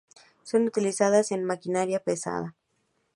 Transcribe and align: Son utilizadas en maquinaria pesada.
Son 0.41 0.63
utilizadas 0.69 1.31
en 1.31 1.43
maquinaria 1.51 1.99
pesada. 2.03 2.55